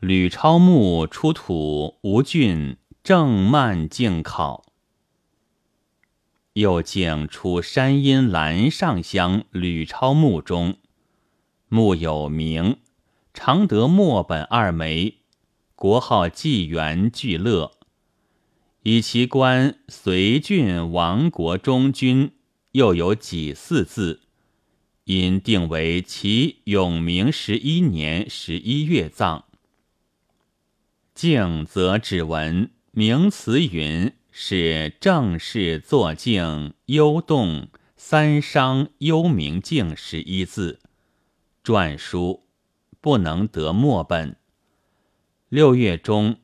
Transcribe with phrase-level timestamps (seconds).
[0.00, 4.64] 吕超墓出土吴郡郑曼敬考。
[6.52, 10.76] 又敬出山阴兰上乡吕超墓中，
[11.68, 12.76] 墓有名，
[13.34, 15.16] 常得墨本二枚，
[15.74, 17.72] 国号纪元聚乐，
[18.84, 22.30] 以其官随郡王国中军，
[22.70, 24.20] 又有几四字，
[25.04, 29.46] 因定为其永明十一年十一月葬。
[31.18, 34.12] 静则只闻名词云。
[34.30, 40.78] 是正式坐静幽洞三商幽明静十一字
[41.64, 42.46] 篆书，
[43.00, 44.36] 不能得墨本。
[45.48, 46.38] 六月中，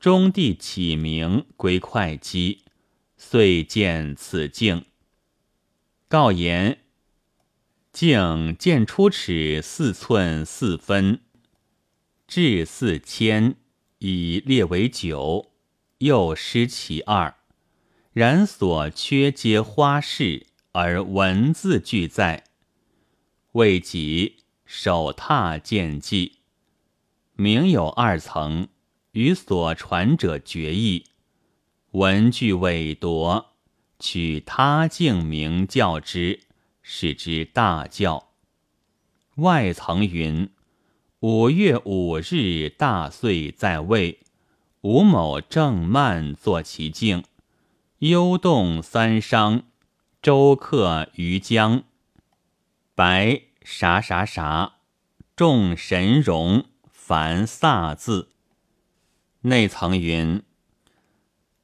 [0.00, 2.60] 中帝启明归会稽，
[3.18, 4.86] 遂见此敬。
[6.08, 6.78] 告言
[7.92, 11.20] 镜见出尺四寸四分，
[12.26, 13.56] 至四千，
[14.04, 15.52] 以列为九。
[15.98, 17.36] 又失其二，
[18.12, 22.42] 然所缺皆花式，而文字俱在。
[23.52, 26.38] 未及手踏见迹，
[27.34, 28.66] 名有二层，
[29.12, 31.04] 与所传者绝异。
[31.92, 33.54] 文句委夺，
[34.00, 36.40] 取他境名教之，
[36.82, 38.32] 使之大教。
[39.36, 40.50] 外层云：
[41.22, 44.18] 五月五日大岁在位。
[44.80, 47.22] 吴某正慢作其境，
[48.00, 49.62] 幽洞三商，
[50.20, 51.84] 周客于江，
[52.96, 54.78] 白啥啥啥，
[55.36, 58.30] 众神容，凡飒字。
[59.42, 60.42] 内层云：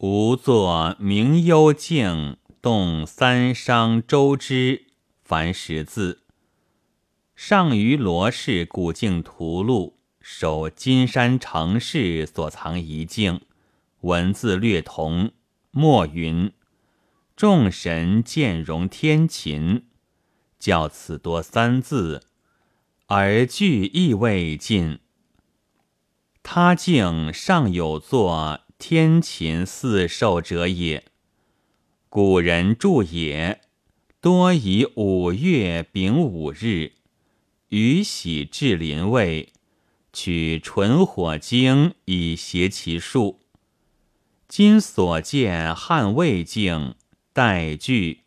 [0.00, 4.88] 吾作明幽静，动三商周之，
[5.24, 6.25] 凡十字。
[7.36, 9.92] 上于罗氏古镜图录。
[10.20, 13.42] 守金山城市所藏遗境，
[14.00, 15.30] 文字略同。
[15.70, 16.52] 墨云：
[17.36, 19.84] 众神见容天琴，
[20.58, 22.24] 较此多三字，
[23.06, 24.98] 而句意未尽。
[26.42, 31.04] 他境尚有作天琴四兽者也。
[32.08, 33.60] 古人著也，
[34.20, 36.94] 多以五月丙午日，
[37.68, 39.52] 雨喜至临位。
[40.12, 43.40] 取纯火经以谐其数。
[44.48, 46.94] 今所见汉魏境
[47.34, 48.22] 待具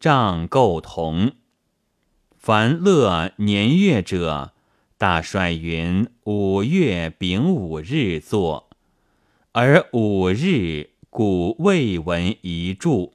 [0.00, 1.36] 帐构同。
[2.36, 4.52] 凡乐年月者，
[4.96, 8.68] 大帅云五月丙午日作，
[9.52, 13.14] 而五日古未闻一注。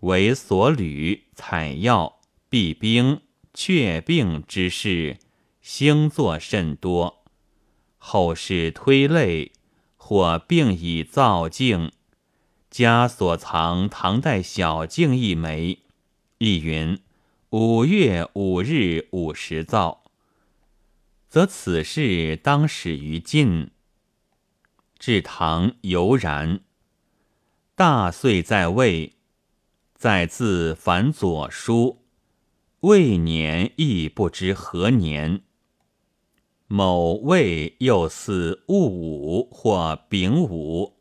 [0.00, 2.18] 为所履采药
[2.48, 3.20] 避兵
[3.54, 5.18] 却病之事。
[5.60, 7.22] 星座甚多，
[7.96, 9.52] 后世推类，
[9.96, 11.92] 或并以造镜，
[12.68, 15.78] 家所藏唐代小镜一枚，
[16.38, 16.98] 亦云
[17.50, 20.02] 五月五日五时造，
[21.28, 23.70] 则此事当始于晋。
[24.98, 26.60] 至唐犹然。
[27.76, 29.14] 大岁在位，
[29.94, 32.01] 在自凡左书，
[32.82, 35.42] 未年亦不知何年。
[36.66, 40.94] 某未又似戊午或丙午，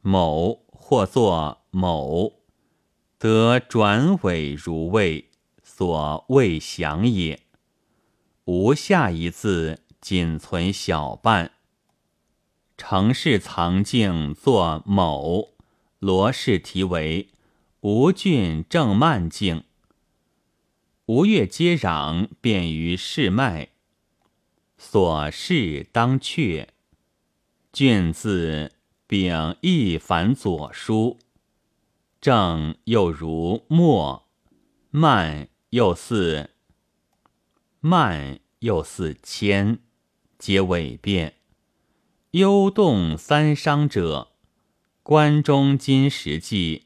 [0.00, 2.40] 某或作某，
[3.20, 5.30] 得转尾如未，
[5.62, 7.40] 所未详也。
[8.46, 11.52] 无下一字，仅存小半。
[12.76, 15.50] 城市藏镜作某，
[16.00, 17.28] 罗氏题为
[17.82, 19.62] 吴郡正慢镜。
[21.08, 23.70] 吴越接壤，便于市脉。
[24.76, 26.66] 所事当阙，
[27.72, 28.72] 卷字
[29.06, 31.18] 丙亦反左书，
[32.20, 34.28] 正又如末，
[34.90, 36.50] 慢又似。
[37.80, 39.78] 慢又似谦，
[40.38, 41.36] 皆伪变。
[42.32, 44.32] 幽动三商者，
[45.02, 46.84] 关中今时记，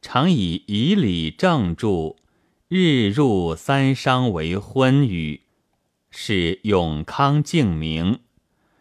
[0.00, 2.16] 常以以礼正著，
[2.68, 5.42] 日入三商为昏雨。
[6.10, 8.20] 是永康敬明，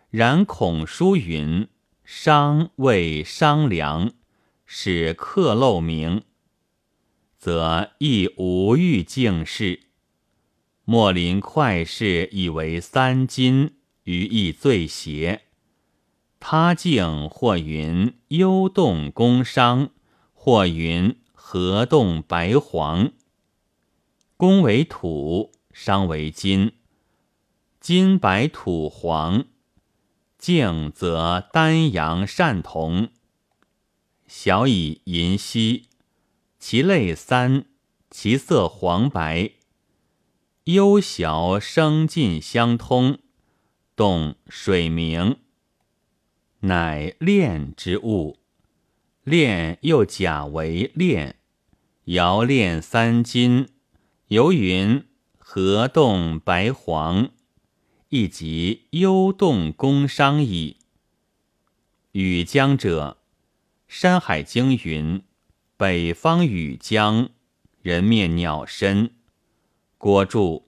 [0.10, 1.68] 然孔书云
[2.04, 4.14] ：“商谓商量，
[4.66, 6.24] 使克漏名，
[7.38, 9.82] 则亦无欲敬事。
[10.86, 15.42] 莫临快事以为三金，于亦最邪。
[16.40, 19.90] 他敬或云幽动宫商，
[20.34, 23.12] 或云河动白黄。
[24.38, 26.74] 宫为土，商为金。
[27.80, 29.46] 金白土黄，
[30.38, 33.10] 静则丹阳善同。
[34.28, 35.88] 小以银稀，
[36.60, 37.66] 其类三，
[38.12, 39.54] 其色黄白。
[40.66, 43.18] 幽小声尽相通，
[43.96, 45.38] 动水明，
[46.60, 48.38] 乃炼之物。
[49.24, 51.38] 炼又假为炼，
[52.06, 53.70] 摇炼三金。
[54.28, 55.06] 游云
[55.38, 57.30] 河动白黄，
[58.10, 60.76] 亦即幽动宫商矣。
[62.12, 63.20] 禹江者，
[63.88, 65.24] 《山海经》云
[65.78, 67.30] ：“北方禹江，
[67.82, 69.12] 人面鸟身。”
[69.98, 70.68] 郭注：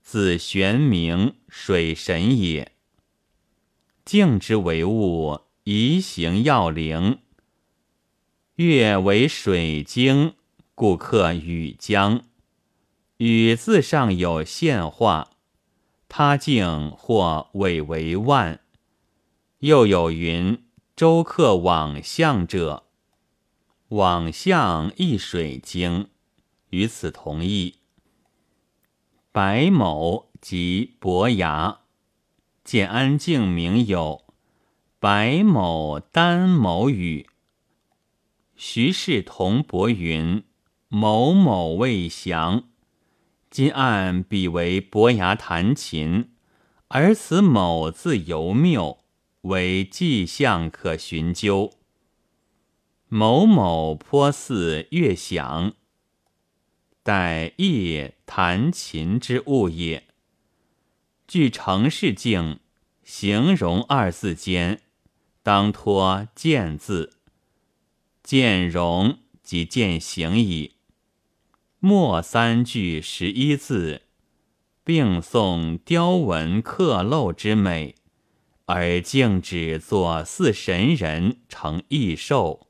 [0.00, 2.70] 字玄冥水神也。
[4.04, 7.18] 静之为物，宜形要灵。
[8.54, 10.34] 月为水晶，
[10.76, 12.22] 故克禹江。
[13.26, 15.28] 禹字上有现化，
[16.10, 18.60] 他境或尾为万。
[19.60, 20.62] 又有云
[20.94, 22.84] 周客往象者，
[23.88, 26.10] 往象亦水经，
[26.68, 27.76] 与此同意。
[29.32, 31.78] 白某即伯牙，
[32.62, 34.26] 建安境名有
[34.98, 37.26] 白某丹某语。
[38.54, 40.44] 徐氏同伯云
[40.88, 42.64] 某某未详。
[43.54, 46.32] 今按彼为伯牙弹琴，
[46.88, 49.04] 而此某字尤谬，
[49.42, 51.72] 为迹象可寻究。
[53.06, 55.74] 某某颇似乐响，
[57.04, 60.08] 待夜弹琴之物也。
[61.28, 62.58] 据程氏境，
[63.04, 64.80] 形容二字间，
[65.44, 67.12] 当托见字，
[68.24, 70.72] 见容即见形矣。
[71.86, 74.00] 末三句十一字，
[74.82, 77.94] 并诵雕文刻镂之美，
[78.64, 82.68] 而竟只作四神人成异兽。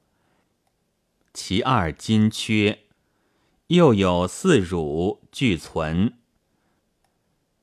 [1.33, 2.81] 其二金缺，
[3.69, 6.15] 又有四乳俱存。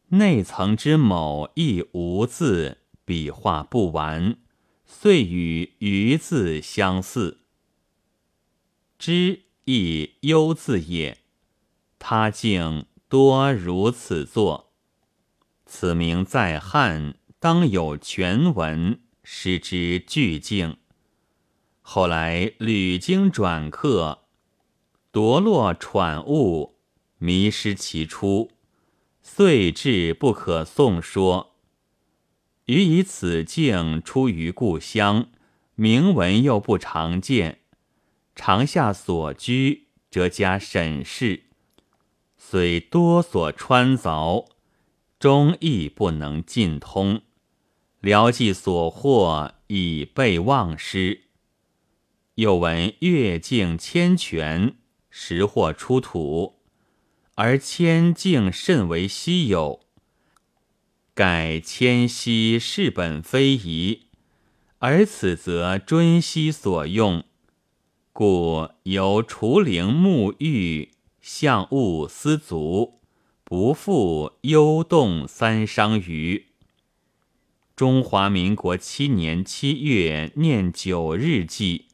[0.07, 4.37] 内层之某亦无字，笔画不完，
[4.85, 7.39] 遂与余字相似。
[8.97, 11.17] 之亦幽字也。
[12.03, 14.71] 他竟多如此作，
[15.67, 20.77] 此名在汉当有全文，失之俱敬。
[21.79, 24.23] 后来屡经转刻，
[25.11, 26.79] 夺落喘物，
[27.19, 28.49] 迷失其出，
[29.21, 31.55] 遂至不可诵说。
[32.65, 35.29] 余以此境出于故乡，
[35.75, 37.59] 名文又不常见，
[38.35, 41.43] 长下所居，则加审视。
[42.43, 44.47] 虽多所穿凿，
[45.19, 47.21] 终亦不能尽通。
[48.01, 51.21] 聊记所获已被忘失。
[52.35, 54.75] 又闻越境千泉，
[55.09, 56.57] 时获出土，
[57.35, 59.81] 而千境甚为稀有。
[61.13, 64.07] 盖千溪是本非宜，
[64.79, 67.23] 而此则尊溪所用，
[68.11, 70.91] 故由除陵沐浴。
[71.21, 72.99] 向物思足，
[73.43, 76.47] 不复忧动三伤余。
[77.75, 81.90] 中华民国七年七月念九日祭。